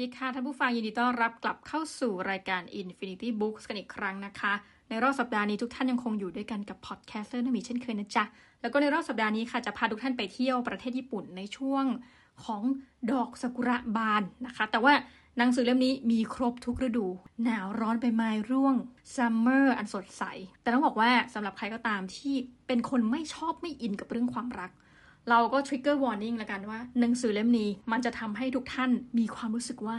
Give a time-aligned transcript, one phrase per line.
[0.00, 4.52] ดีค่ะ ท่านผู้ฟังยินดีต้อนรับกลับเข้าสู่รายการ Infinity Books กันอีกครั้งนะคะ
[4.88, 8.24] ในรอบสัปดาห์นี้ทุกท่านยังคงอยู่ด้วยกันกับ podcaster นมีเช่นเคยนะจ๊ะ
[8.60, 11.84] แล้วก็ในรอบสัปดาห์นี้ค่ะจะพาทุกท่านไปเที่ยวประเทศญี่ปุ่นในช่วง
[12.44, 12.62] ของ
[13.12, 14.92] ดอกซากุระบานนะคะ แต่ว่า
[15.38, 17.06] หนังสือเล่มนี้มีครบทุกฤดู
[17.42, 18.74] หนาวร้อนใบไม้ร่วง
[19.14, 20.22] summer อันสดใส
[20.62, 22.34] แต่ต้องบอกว่าสำหรับใครก็ตามที่
[22.66, 24.70] เป็นคนไม่ชอบไม่อินกับเรื่องความรัก
[25.30, 29.98] เราก็ trigger warning ละกันว่า หนังสือเล่มนี้มันจะทำให้ทุกท่านมีความรู้สึกว่า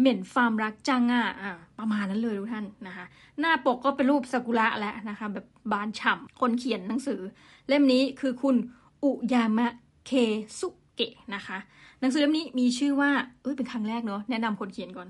[0.00, 3.04] เหม็นความรักจังอะอะประมาณนั้นเลยทุกท่านนะคะ
[3.40, 7.20] หน้าปกก็เป็นรูปซากุระแล้วนะคะ แบบบานฉ่ำคนเขียนหนังสือ
[7.68, 8.56] เล่มนี้คือคุณ
[9.04, 9.72] อุยามะ
[10.06, 10.10] เค
[10.58, 11.58] สุเกะนะคะ
[12.00, 13.10] หนังสือเล่มนี้มีชื่อว่า
[13.42, 15.08] เอ้ยเป็นครั้งแรกเนาะแนะนำคนเขียนก่อน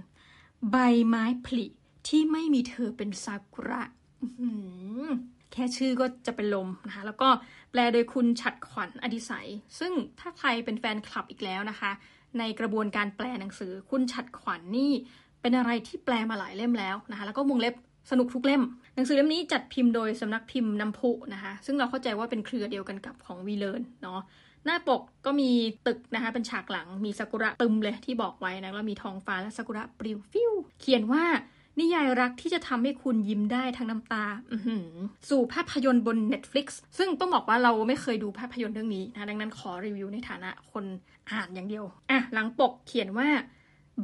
[0.70, 0.76] ใบ
[1.08, 1.66] ไม้ผลิ
[2.08, 3.82] ที่ไม่มีเธอเป็นซากุระ
[5.52, 7.28] แค่ชื่อก็จะเป็นลมนะคะแล้วก็
[7.70, 11.90] แปลโดยคุณฉัดขวัญอดิสัย ซึ่งถ้าใครเป็นแฟนคลับอีกแล้วนะคะ
[12.38, 14.92] ในกระบวนการแปลหนังสือคุณฉัดขวัญนนี่
[15.40, 17.74] เป็นอะไรที่แปลมาหลายเล่มแล้วนะคะ แล้วก็วงเล็บ
[18.10, 18.62] สนุกทุกเล่ม
[18.94, 24.20] หนังสือเล่มนี้จัดพิมพ์โดยสำนักพิมพ์น้ำพุนะคะ ซึ่งเราเข้าใจว่าเป็นเครือเดียวกันกับของวีเลนเนาะ
[24.64, 25.50] หน้าปกก็มี
[25.86, 31.24] ตึกนะคะ เป็นฉากหลังมีซากุระตึมเลยที่บอกไว้นะแล้วมีท้องฟ้าและซากุระปลิวฟิวเขียนว่า
[31.80, 34.58] นิยายรักที่จะทำให้คุณยิ้มได้ทั้งน้ำตาอื
[35.28, 36.66] สู่ภาพยนตร์บน Netflix
[36.98, 40.84] ซึ่งต้องบอกว่าเราไม่เคยดูภาพยนตร์เรื่องนี้นะดังนั้นขอรีวิวในฐานะคน
[41.30, 43.28] อ่านอย่างเดียวอะหลังปกเขียนว่า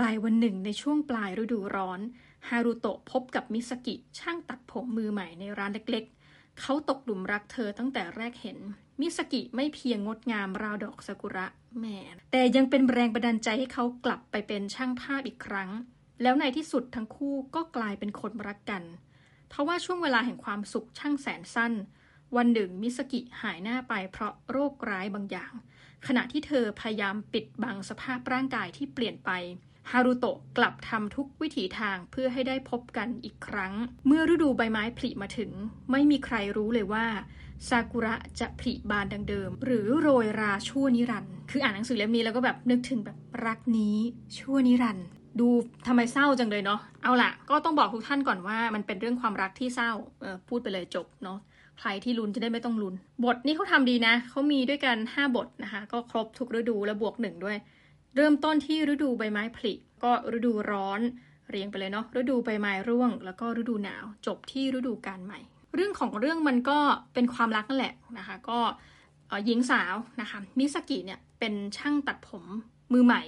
[0.01, 2.01] บ่ายวันหนึ่งในช่วงปลายฤดูร้อน
[2.49, 8.59] ฮารุโตะพบกับมิสกิช่างตัดผมมือใหม่ในร้านเล็กๆ เขาตกหลุมรักเธอตั้งแต่แรกเห็น
[9.01, 11.47] มิสกิไม่เพียงงดงามราวดอกซากุระ
[11.79, 11.87] แหม
[12.33, 15.71] แต่ยังเป็นแรงบันดาลใจให้เขากลับไปเป็นช่างภาพอีกครั้ง
[16.23, 18.83] แล้วในที่สุดทั้งคู่ก็กลายเป็นคนรักกัน
[19.51, 21.73] เทว่าช่วงเวลาแห่งความสุขช่างแสนสั้น
[22.37, 25.53] วันหนึ่งมิสกิหายหน้าไปเพราะโรคร้ายบางอย่าง
[26.07, 29.31] ขณะที่เธอพยายามปิดบังสภาพร่างกายที่เปลี่ยนไป
[29.91, 33.73] ฮารุโตะกลับทำทุกวิถีทางเพื่อให้ได้พบกันอีกครั้ง
[34.07, 35.51] เมื่อฤดูใบไม้ผลิมาถึง
[35.91, 37.07] ไม่มีใครรู้เลยว่า
[37.69, 43.97] ซากุระจะผลิบานดังเดิม หรือโรยราชั่วนิรันด์คืออ่านหนังสือเล่มนี้แล้วก็แบบนึกถึงแบบรักนี้
[44.39, 45.07] ชั่วนิรันด์
[45.41, 45.49] ดู
[45.87, 49.91] ทำไมเศร้าจังเลยเนาะ เอาล่ะ ก็ต้องบอกทุกท่านก่อนว่ามันเป็นเรื่องความรักที่เศร้า
[50.23, 51.39] เออพูดไปเลยจบเนาะ
[51.81, 57.57] ใครที่ลุ้นจะได้ไม่ต้องลุ้น บทนี้เขาทำดีนะ เขามีด้วยกัน 5 บทนะคะ ก็ครบทุกฤดูและบวกหนึ่งด้วย
[58.17, 59.73] เริ่มต้นที่ฤดูใบไม้ผลิ
[60.05, 61.01] ก็ฤดูร้อน
[61.51, 65.41] เรียงไปเลยเนาะ ฤดูใบไม้ร่วง แล้วก็ฤดูหนาว จบที่ฤดูกาลใหม่
[65.75, 66.79] เรื่องของเรื่องมันก็
[67.15, 68.59] เป็นความรักนั่นแหละนะคะ ก็
[69.47, 72.45] หญิงสาวนะคะ มิสกิเนี่ยเป็นช่างตัดผม
[72.93, 73.23] มือใหม่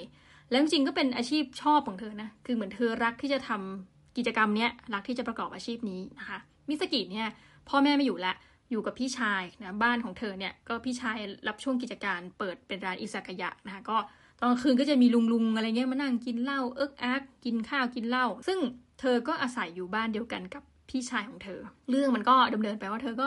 [0.51, 7.29] แล้วจริงก็เป็นอาชีพชอบของเธอนะ คือเหมือนเธอรักที่จะทำกิจกรรมเนี้ย รักที่จะประกอบอาชีพนี้นะคะ มิสกิเนี่ย
[7.69, 8.37] พ่อแม่ไม่อยู่แล้ว
[8.71, 11.17] อยู่กับพี่ชายนะ บ้านของเธอเนี่ยก็พี่ชาย
[11.49, 13.97] รับช่วงกิจการเปิดเป็นร้านอิซากายะนะคะ ก็
[14.41, 18.59] ตอนคืนก็จะมีลุงๆอะไรเงี้ยมานั่งกินเหล้าเอิกอักกินข้าวกินเหล้า ซึ่ง
[19.01, 23.27] เธอก็อาศัยอยู่บ้านเดียวกันกับพี่ชายของเธอ เรื่องมันก็ดำเนินไปว่าเธอก็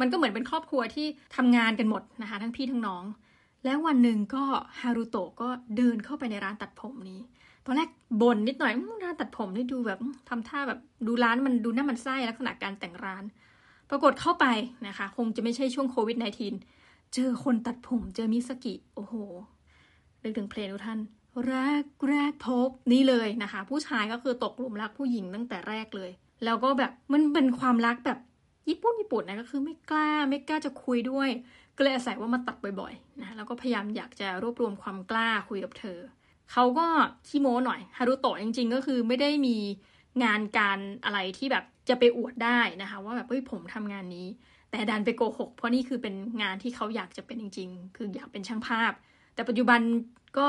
[0.00, 3.04] มันก็เหมือนเป็นครอบครัวที่ทำงานกันหมดนะคะ ทั้งพี่ทั้งน้อง
[3.64, 4.44] แล้ววันหนึ่งก็
[4.80, 7.20] ฮารุโตะก็เดินเข้าไปในร้านตัดผมนี้
[7.64, 7.88] ตอนแรก
[8.22, 8.72] บ่นนิดหน่อย
[9.04, 13.24] ร้านตัดผมนี่ดูแบบอื้อทำท่าแบบดูร้านมันดูน่ามันไส้ลักษณะการแต่งร้าน
[13.90, 14.46] ปรากฏเข้าไป
[14.86, 16.16] นะคะ คงจะไม่ใช่ช่วงโควิด
[16.62, 19.14] -19 เจอคนตัดผมเจอมิสกิ โอ้โห
[20.22, 21.00] นึกถึงเพลงทุกท่าน
[21.48, 26.10] แรกแรกพบนี่เลยนะคะ ผู้ชายก็คือตกหลุมรักผู้หญิงตั้งแต่แรกเลย
[26.44, 28.18] แล้วก็แบบมันเป็นความรักแบบ
[28.68, 31.28] ญี่ปุ่นญี่ปุ่นนะก็คือไม่กล้าไม่กล้าจะคุยด้วย
[31.78, 35.98] ก็เลยอาศัยว่ามาตัดบ่อยๆนะแล้วก็พยายามอยากจะรวบรวมความกล้าคุยกับเธอ
[36.52, 36.86] เขาก็
[37.28, 39.56] ขี้โม้หน่อยฮารุโตะจริง ๆ ก็คือไม่ได้มี
[40.24, 44.26] งานการอะไรที่แบบจะไปอวดได้นะคะ ว่าแบบเฮ้ยผมทำงานนี้
[44.70, 48.92] แต่ดันไปโกหกเพราะนี่คือเป็นงานที่เขาอยากจะเป็นจริง ๆ คืออยากเป็นช่างภาพ
[49.34, 49.80] แต่ปัจจุบัน
[50.38, 50.46] ก็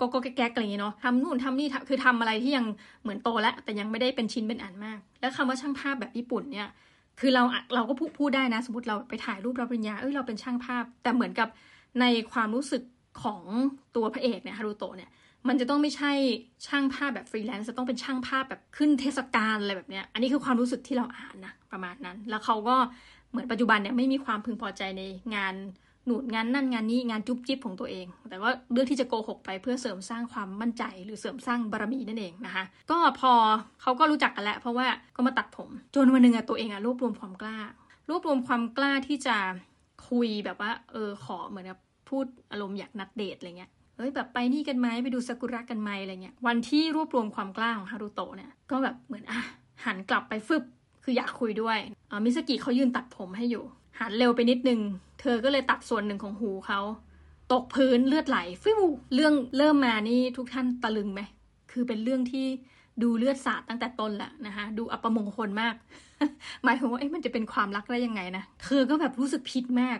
[0.00, 2.66] ก็ก็แก๊กๆอะไรอย่างเงี้ยเนาะทำนู่นทำนี่คือทำอะไรที่ยัง
[3.02, 6.68] เหมือนโตแล้วแต่ยังไม่ได้เป็นชิ้นเป็นอันมาก แล้วคำว่าช่างภาพแบบญี่ปุ่นเนี่ย
[7.20, 7.42] คือเรา
[7.74, 11.48] เราก็พูดพูดได้นะ สมมติเราไปถ่ายรูปรับปริญญาเอ้ยเราเป็นช่างภาพ แต่เหมือนกับ
[12.00, 12.82] ในความรู้สึก
[13.22, 13.42] ของ
[13.96, 15.10] ตัวพระเอกเนี่ยฮารุโตะเนี่ย
[15.48, 16.12] มันจะต้องไม่ใช่
[16.66, 22.76] ช่างภาพแบบฟรีแลนซ์จะต้องเป็นช่างภาพแบบขึ้นเทศกาลอะไรแบบเนี้ย อันนี้คือความรู้สึกที่เราอ่านนะประมาณนั้น แล้วเขาก็
[23.30, 25.02] เหมือนปัจจุบันเนี่ยไม่มีความพึงพอใจใน
[25.34, 25.54] งาน
[26.06, 33.32] หนุนงานนั่นงานนี้งานจุ๊บจิ๊บของตัวเอง แต่ว่าเลือกที่จะโกหกไปเพื่อเสริมสร้างความมั่นใจ หรือเสริมสร้างบารมีนั่นเองนะคะ ก็พอ
[33.82, 34.86] เขาก็รู้จักกันแล้วเพราะว่า
[35.16, 37.58] ก็มาตัดผมจนวันหนึ่งอะตัวเองอะรวบรวมความกล้า
[38.08, 39.36] รวบรวมความกล้าที่จะ
[40.08, 41.78] คุยแบบว่า เออขอเหมือนกับ
[42.08, 49.40] พูดอารมณ์อยากนัดเดทอะไรเงี้ยเอ้ยแบบไปนี่กันไหมไปดูซากุระกันไหมอะไรเงี้ยวันที่รวบรวมความกล้าของฮารุโตะเนี่ยก็แบบเหมือนอะ
[49.84, 50.62] หันกลับไปฟึบ
[51.04, 51.78] คืออยากคุยด้วย
[52.24, 53.64] มิสกิเขายืนตัดผมให้อยู่
[53.98, 54.80] หันเร็วไปนิดนึง
[55.20, 56.80] เธอก็เลยตัดส่วนหนึ่งของหูเขา
[57.52, 58.80] ตกพื้นเลือดไหลฟิว
[59.14, 61.20] เรื่องเริ่มมานี่ทุกท่านตะลึงไหม
[61.72, 62.46] คือเป็นเรื่องที่
[63.02, 65.74] ดูเลือดสาดตั้งแต่ต้นแหละนะคะดูอัปมงคลมาก
[66.64, 69.98] หมายถึงว่าเอ๊ะมันจะเป็นความรักได้ยังไงนะ เธอก็แบบรู้สึกผิดมาก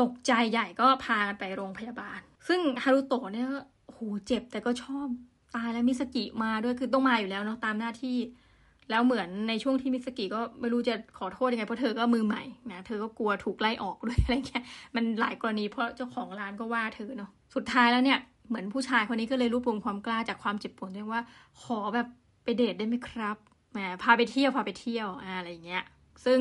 [0.00, 3.48] ตกใจใหญ่ก็พากันไปโรงพยาบาล ซึ่งฮารุโตะเนี่ย
[3.86, 5.06] โหเจ็บแต่ก็ชอบ
[5.56, 8.16] ตายแล้วมิสกิมาด้วยคือต้องมาอยู่แล้วเนาะตามหน้าที่
[8.92, 12.42] แล้วเหมือนในช่วงที่มิสกิก็ไม่รู้จะขอโทษยังไงเพราะเธอก็มือใหม่
[12.72, 18.18] นะเธอก็กลัวถูกไล่ออกด้วยอะไรเงี้ยมันหลายกรณีเพราะเจ้าของร้านก็ว่าเธอเนาะสุดท้ายแล้วเนี่ย
[18.48, 21.20] เหมือนผู้ชายคนนี้ก็เลยรวบรวมความกล้าจากความเจ็บปวดเรียกว่า
[21.62, 22.06] ขอแบบ
[22.44, 23.36] ไปเดทได้ไหมครับ
[23.72, 25.84] แหมพาไปเที่ยวพาไปเที่ยวอะไรเงี้ย
[26.24, 26.38] ซึ่ง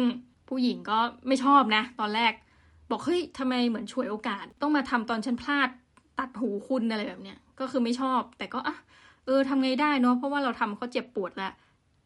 [0.50, 2.34] ผู้หญิงก็ไม่ชอบนะ ตอนแรก
[2.90, 5.70] บอกเฮ้ยทำไมเหมือนฉวยโอกาส ต้องมาทำตอนฉันพลาด
[6.20, 8.78] ตัดหูคุณอะไรแบบเนี้ยก็คือไม่ชอบ แต่ก็อะ
[9.26, 11.52] เออทำไงได้เนาะเพราะว่าเราทำเขาเจ็บปวดแล้ว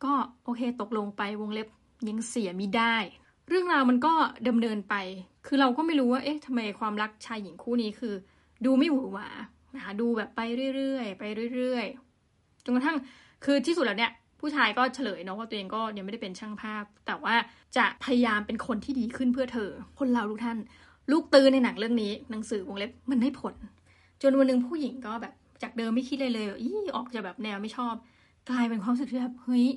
[0.06, 0.14] ก็
[0.44, 1.68] โอเคตกลงไปวงเล็บ
[2.08, 2.96] ยังเสียมิได้
[3.50, 4.14] เรื่องราวมันก็
[4.48, 4.96] ดำเนินไป
[5.46, 8.14] คือเราก็ไม่รู้ว่าเอ๊ะทำไมความรักชายหญิงคู่นี้คือ
[8.66, 9.28] ดูไม่หวือหวา
[9.76, 10.42] นะคะดูแบบไป
[10.76, 11.24] เรื่อยๆไป
[11.56, 12.98] เรื่อยๆจนกระทั่ง
[13.46, 17.36] คือที่สุดแล้วเนี่ยผู้ชายก็เฉลยเนาะว่าตัวเองก็ยังไม่ได้เป็นช่างภาพ แต่ว่า
[17.78, 19.70] จะพยายามเป็นคนที่ดีขึ้นเพื่อเธอ
[20.00, 20.58] คนเราทุกท่าน
[21.12, 23.56] ลูกตื้อในหนังเรื่องนี้หนังสือวงเล็บมันได้ผล
[24.22, 27.94] จนวันหนึ่งผู้หญิงก็แบบจากเดิมไม่คิดเลยเลย อีออกจะแบบแนวไม่ชอบ
[28.50, 29.68] กลายเป็นความรู้สึกที่แบบเฮ้ย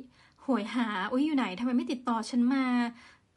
[0.49, 2.65] หยหาอุ้ยอยู่ไหนทำไมไม่ติดต่อฉันมา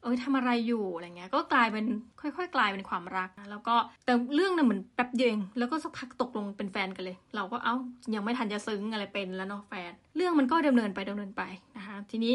[0.03, 1.85] เอ้ยทำอะไรอยู่อะไรเงี้ย ก็กลายเป็น
[2.21, 3.75] ค่อย ๆ กลายเป็นความรักนะแล้วก็
[4.05, 7.75] แต่เรื่องน่ะเหมือนแป๊บเดียวเองแล้วก็สักพักตกลงเป็นแฟนกันเลย เราก็เอ้า
[8.15, 11.43] ยังไม่ทันจะซึ้งอะไรเป็นแล้วเนาะแฟน เรื่องมันก็ดำเนินไปดำเนินไป
[11.77, 12.33] นะคะทีนี้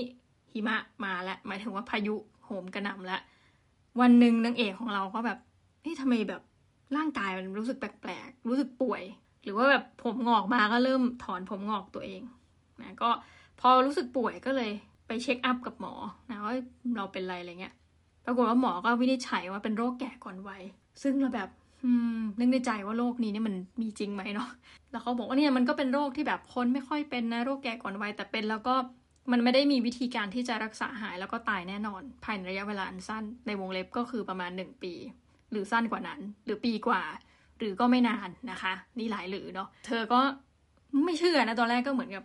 [0.52, 2.14] หิมะมาแล้วหมายถึงว่าพายุ
[2.44, 3.20] โหมกระหน่ำแล้ว
[4.00, 5.38] วันหนึ่งนางเอกของเราก็แบบ
[5.82, 6.43] เฮ้ยทำไมแบบ
[6.96, 9.02] ร่างกายมันรู้สึกแปลกๆ รู้สึกป่วย
[9.43, 12.22] หรือว่าแบบผมงอกมาก็เริ่มถอนผมงอกตัวเอง
[12.81, 13.11] นะก็
[13.61, 14.70] พอรู้สึกป่วยก็เลย
[15.06, 15.94] ไปเช็คอัพกับหมอ
[16.31, 16.55] นะว่า
[16.97, 17.75] เราเป็นอะไรอะไรเงี้ย
[18.26, 20.62] ปรากฏว่าหมอก็วินิจฉัยว่าเป็นโรคแก่ก่อนวัย
[21.03, 21.49] ซึ่งเราแบบ
[22.38, 24.49] นึกในใจว่าโรคนี้เนี่ยมันมีจริงไหมเนาะ
[24.91, 28.75] แล้วเขาบอกว่าเนี่ยมันก็เป็นโรคที่แบบคนไม่ค่อยเป็นนะโรคแก่ก่อนวัยแต่เป็นแล้วก็
[29.32, 34.93] มันไม่ได้มีวิธีการที่จะรักษาหายแล้วก็ตายแน่นอน ภายในระยะเวลาอันสั้นในวงเล็บก็คือประมาณหนึ่งปี
[35.50, 37.03] หรือสั้นกว่านั้น หรือปีกว่า
[37.58, 40.20] หรือก็ไม่นานนะคะ นี่หลายหรือเนาะเธอก็
[41.05, 42.25] ไม่เชื่อนะตอนแรกก็เหมือนกับ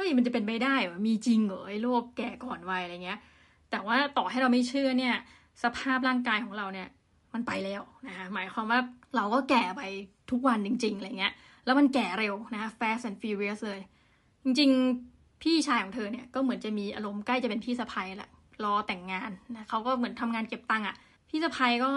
[0.00, 0.74] ก็มันจะเป็นไปได้
[1.06, 3.18] มีจริงเหรอไอ้โรคแก่ก่อนวัยอะไรเงี้ย
[3.70, 5.14] แต่ว่าต่อให้เราไม่เชื่อเนี่ย
[5.62, 6.88] สภาพร่างกายของเราเนี่ย
[7.34, 8.80] มันไปแล้วนะคะหมายความว่า
[9.16, 9.82] เราก็แก่ไป
[10.30, 11.32] ทุกวันจริง ๆอะไรเงี้ย
[11.64, 13.80] แล้วมันแก่เร็วนะ fast and furious เลย
[14.44, 18.30] จริงๆ พี่ชายของเธอเนี่ยก็เหมือนจะมีอารมณ์ใกล้จะเป็นพี่สะพ้ยแหละ
[18.64, 20.96] รอแต่งงานนะเขาก็เหมือนทำงานเก็บตังค์อะ่ะ
[21.28, 21.90] พี่สะพ้ยก็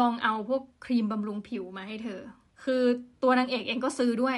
[0.00, 2.20] ลองเอาพวกครีมบำรุงผิวมาให้เธอ
[2.64, 2.82] คือ
[3.22, 4.36] ตัวนางเอกเองก็ซื้อด้วย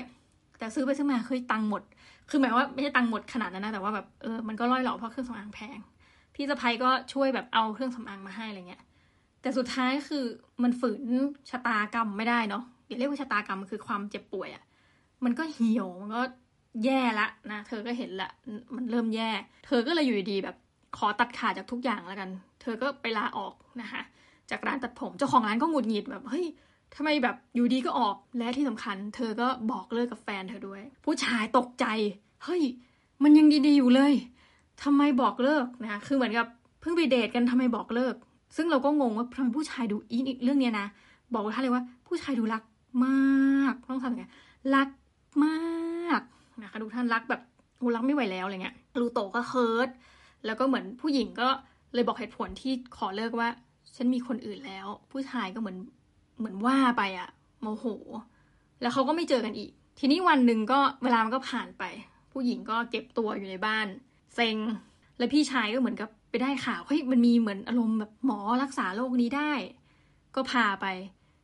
[0.59, 1.83] แต่ซื้อไปซื้อมาเคยตังค์หมด
[2.29, 5.79] คือหมายว่าไม่ใช่ตังค์หมดขนาดนั้นนะ แต่ว่าแบบเออมันก็ล่อยหล่อเพราะเครื่องสำอางแพง
[6.35, 8.83] พี่สะพ้ยก็ช่วยแบบเอาเครื่องสำอางมาให้อะไรเงี้ย
[9.43, 10.25] แต่สุดท้ายคือ
[10.63, 11.03] มันฝืน
[11.51, 14.63] ชะตากรรมไม่ได้เนาะอย่าเรียกว่าชะตากรรมคือความเจ็บป่วยอะ่ะ
[15.25, 16.23] มันก็เหี่ยวมันก็
[16.85, 18.31] แย่ละนะ เธอก็เห็นละ
[18.75, 19.31] มันเริ่มแย่
[19.67, 20.57] เธอก็เลยอยู่ดีแบบ
[20.99, 22.31] ขอตัดขาดจากทุกอย่างแล้วกัน
[22.61, 24.03] เธอก็ไปลาออกนะคะ
[24.51, 26.47] จากร้านตัดผม เจ้าของร้านก็หงุดหงิดแบบเฮ้ย
[26.97, 31.87] ทำไมแบบอยู่ดีก็ออกและที่สำคัญ เธอก็บอกเลิกกับแฟนเธอด้วย ผู้ชายตกใจ
[32.45, 32.63] เฮ้ย
[33.23, 34.13] มันยังดีๆอยู่เลย
[34.83, 36.47] ทำไมบอกเลิกนะคะคือเหมือนกับ
[36.81, 38.15] เพิ่งไปเดทกันทำไมบอกเลิก
[38.57, 40.87] ซึ่งเราก็งงว่าทำไมผู้ชายดูอินอีกเรื่องเนี้ยนะ
[41.33, 42.63] บอกท่านเลยว่าผู้ชายดูรัก
[43.05, 44.25] มากต้องทำไง
[44.75, 44.89] รัก
[45.45, 46.21] มาก
[46.63, 47.41] นะคะทุกท่านรักแบบ
[47.79, 49.89] โอ้รักไม่ไหวแล้วอะไรเงี้ยรูโตก็เคิร์ด
[50.47, 51.49] แล้วก็เหมือนผู้หญิงก็
[51.95, 53.49] เลยบอกเหตุผลที่ขอเลิกว่า
[53.97, 55.77] ฉันมีคนอื่นแล้ว ผู้ชายก็เหมือน
[56.43, 57.29] เหมือนว่าไปอะ
[57.61, 57.87] โมโห
[58.81, 61.85] แล้วเขาก็ไม่เจอกันอีก ทีนี้วันหนึ่งก็เวลามันก็ผ่านไป
[62.33, 63.87] ผู้หญิงก็เก็บตัวอยู่ในบ้าน
[64.35, 64.57] เซ็ง
[65.19, 69.53] แล้วพี่ชายก็เหมือนกับไปได้ข่าวเฮ้ยมันมีเหมือนอารมณ์แบบหมอรักษาโรคนี้ได้
[70.35, 70.87] ก็พาไป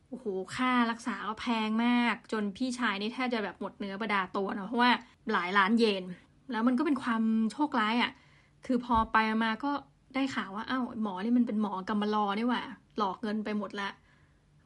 [0.09, 0.25] โอ้โห
[0.55, 4.91] ค่ารักษาก็แพงมาก จนพี่ชายนี่แทบจะแบบหมดเนื้อประดาตัวนะเพราะว่า
[5.31, 6.03] หลายล้านเยน
[6.51, 8.11] แล้วมันก็เป็นความโชคร้ายอะ่ะ
[8.65, 9.71] คือพอไปมาก็
[10.15, 12.63] ได้ข่าวว่าอ้าวหมอนี่มันเป็นหมอกำมารอนี่หว่า
[12.97, 13.89] หลอกเงินไปหมดละ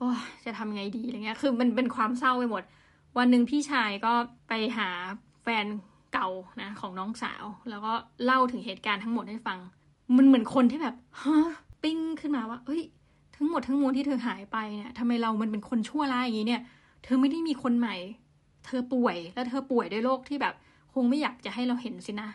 [0.04, 0.12] อ้
[0.46, 2.64] จะทำไงดีอะไรเงี้ย คือมันเป็นความเศร้าไปหมด
[3.18, 4.14] วันหนึ่งพี่ชายก็
[4.48, 4.90] ไปหา
[5.44, 5.66] แฟน
[6.14, 6.30] เก่า
[6.62, 7.94] นะของน้องสาว แล้วก็
[8.26, 9.60] เล่าถึงเหตุการณ์ทั้งหมดให้ฟัง
[10.18, 11.38] มันเหมือนคนที่แบบฮะ
[11.84, 12.82] ปิ้งขึ้นมาว่าเฮ้ย
[13.36, 16.62] ทั้งหมดทั้งมวลที่เธอหายไปเนี่ยทำไมเรามันเป็นคนชั่วร้ายอย่างนี้เนี่ย
[17.04, 17.96] เธอไม่ได้มีคนใหม่
[18.66, 20.54] เธอป่วยแล้วเธอป่วยด้วยโรคที่แบบ
[20.94, 22.30] คงไม่อยากจะให้เราเห็นสินะ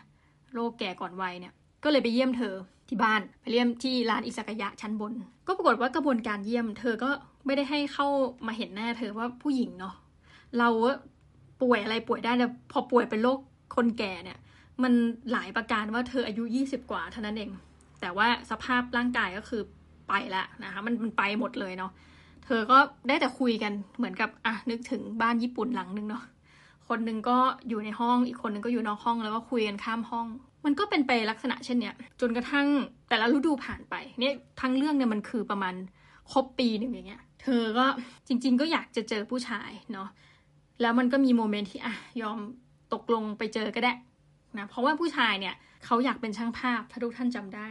[0.53, 2.53] โรคแก่ก่อนวัยเนี่ย ก็เลยไปเยี่ยมเธอ
[2.87, 5.13] ที่บ้านไปเยี่ยมที่ร้านอิสกยะชั้นบน
[5.47, 7.09] ก็ปรากฏว่ากระบวนการเยี่ยม เธอก็
[7.45, 8.07] ไม่ได้ให้เข้า
[8.47, 9.95] มาเห็นหน้าเธอว่าผู้หญิงเนาะ
[10.59, 10.69] เรา
[11.61, 13.39] ป่วยอะไรป่วยได้แต่พอป่วยเป็นโรค
[13.75, 14.39] คนแก่เนี่ย
[14.83, 14.93] มัน
[15.31, 17.51] หลายประการว่าเธออายุ 20 กว่าเท่านั้นเอง
[18.01, 19.61] แต่ว่าสภาพร่างกายก็คือ
[20.07, 21.91] ไปแล้วนะคะมันมันไปหมดเลยเนาะ
[22.45, 22.77] เธอก็
[23.07, 26.23] ได้แต่คุยกันเหมือนกับอะนึกถึงบ้านญี่ปุ่นหลังนึงเนาะ
[26.87, 27.37] คนนึงก็
[27.69, 30.27] อยู่ในห้องอีกคนนึงก็อยู่นอกห้องแล้วก็คุยกันข้ามห้อง
[30.65, 32.67] มันก็เป็นไปลักษณะเช่นเนี้ยจนกระทั่ง
[33.09, 35.75] แต่ละฤดูผ่านไปเนี่ยทั้งเรื่องเนี่ยมันคือประมาณ
[36.31, 37.85] ครบปีหนึ่งอย่างเงี้ย เธอก็
[38.27, 40.09] จริง ๆ ก็อยากจะเจอผู้ชายเนาะ
[40.81, 42.39] แล้วมันก็มีโมเมนต์ที่อะยอม
[42.93, 43.93] ตกลงไปเจอก็ได้
[44.57, 45.55] นะเพราะว่าผู้ชายเนี่ย
[45.85, 47.67] เขาอยากเป็นช่างภาพถ้าทุกท่านจำได้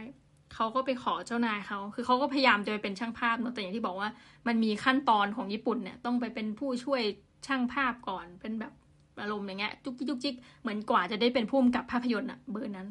[0.53, 4.09] เขาก็ไปขอเจ้านายเขา คือเขาก็พยายามจะไปเป็นช่างภาพเนาะแต่อย่างที่บอกว่า
[4.47, 7.01] มันมีขั้นตอนของญี่ปุ่นเนี่ยต้องไปเป็นผู้ช่วย
[7.47, 8.73] ช่างภาพก่อน เป็นแบบ
[9.21, 12.87] อารมณ์อย่างเงี้ยจุกจิกจุกจิกเหมือนกว่าจะได้เป็นผู้กำกับภาพยนตร์อะเบอร์นั้น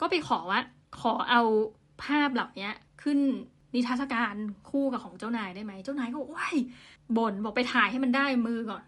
[0.00, 0.60] ก็ไปขอว่า
[1.00, 1.42] ขอเอา
[2.04, 2.68] ภาพเหล่านี้
[3.02, 3.18] ขึ้น
[3.74, 4.34] นิทรรศการ
[4.70, 6.56] คู่กับของเจ้านายได้ไหมเจ้านายก็ว้าย
[7.16, 8.84] บ่นบอกไปถ่ายให้มันได้มือก่อน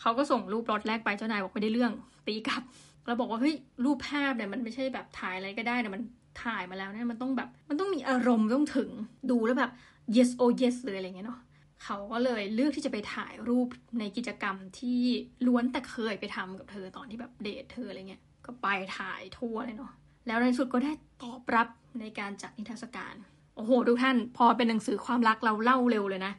[0.00, 1.92] เขาก็ส่งรูปรถแรกไปเจ้านายบอกไม่ได้เรื่อง
[2.26, 2.62] ตีกลับ
[3.06, 6.02] แล้วบอกว่าเฮ้ยรูปภาพเนี่ยมันไม่ใช่แบบถ่ายอะไรก็ได้เนี่ยมัน
[6.44, 8.90] ถ่ายมาแล้วเนี่ยมันต้องแบบมันต้องมีอารมณ์ต้องถึง
[9.30, 9.70] ดูแล้วแบบ
[10.16, 11.40] yes oh yes เลยอะไรเงี้ยเนาะ
[11.84, 15.00] เขาก็เลยเลือกที่จะไปถ่ายรูปในกิจกรรมที่
[15.46, 19.92] ล้วนแต่เคยไปทำกับเธอตอนที่แบบเดทเธออะไรเงี้ยก็ไปถ่ายทั่วเลยเนาะ
[20.26, 21.68] แล้วในสุดก็ได้ตอบรับ
[22.00, 23.14] ในการจัดนิทรรศการ
[23.54, 26.32] โอ้โห ทุกท่าน พอเป็นหนังสือความรักเราเล่าเร็วเลยนะ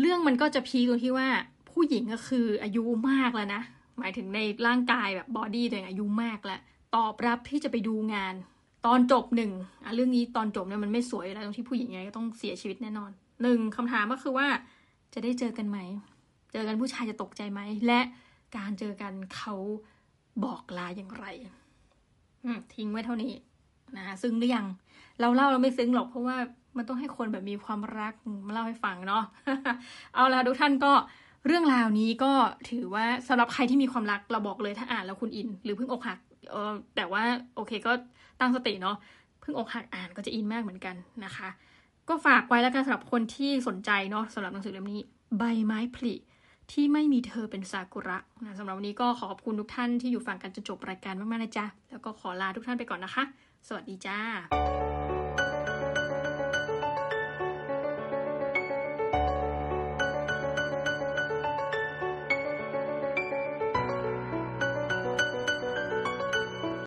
[0.00, 1.28] เรื่องมันก็จะพีตรงที่ว่า
[1.70, 3.62] ผู้หญิงก็คืออายุมากแล้วนะ
[3.98, 6.60] หมายถึงในร่างกายแบบบอดี้ตัวเองอายุมากแล้ว
[6.96, 8.34] ตอบรับที่จะไปดูงาน
[8.86, 9.52] ตอนจบหนึ่ง
[9.84, 13.10] อะเรื่องนี้ตอนจบเนี่ยมันไม่สวยแล้วตรงที่ผู้หญิงไงก็ต้องเสียชีวิตแน่นอน
[13.42, 14.48] หนึ่งคำถามก็คือว่า
[15.14, 15.78] จะได้เจอกันไหม
[16.52, 18.00] เจอกันผู้ชายจะตกใจไหม และ
[18.56, 19.54] การเจอกันเขา
[20.44, 21.26] บอกลาอย่างไร
[22.74, 23.32] ทิ้งไว้เท่านี้
[23.96, 24.66] นะคะซึ้งหรือยัง
[25.20, 26.36] เราเล่าเราไม่ซึ้งหรอกเพราะว่า
[26.76, 28.12] มันต้องให้คนแบบมีความรัก
[28.46, 29.22] มาเล่าให้ฟังเนาะ
[30.14, 30.92] เอาละทุกท่านก็
[31.46, 32.32] เรื่องราวนี้ก็
[32.70, 36.18] ถือว่าสำหรับใครที่มีความรักเราบอกเลยถ้าอ่านแล้วคุณอิน หรือเพิ่งอกหัก
[36.50, 37.22] เออแต่ว่า
[37.56, 37.92] โอเคก็
[38.40, 38.96] ตั้งสติเนาะ
[39.40, 40.94] เพิ่งอกหักอ่านก็จะอินมากเหมือนกัน
[41.24, 41.48] นะคะ
[42.08, 45.00] ก็ฝากไว้แล้วกันสำหรับคนที่สนใจเนาะสำหรับหนังสือเล่มนี้
[45.38, 46.14] ใบไม้ผลิ
[46.72, 53.24] ที่ไม่มีเธอเป็นซากุระนะสำหรับวันนี้ก็ขอขอบคุณทุกท่านที่อยู่ฟังกันจนจบรายการมากๆนะจ๊ะ แล้วก็ขอลาทุกท่านไปก่อนนะคะ
[53.68, 54.18] สวัสดีจ้า